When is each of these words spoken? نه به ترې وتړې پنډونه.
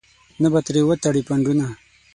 نه 0.41 0.47
به 0.53 0.59
ترې 0.65 0.81
وتړې 0.87 1.21
پنډونه. 1.27 1.67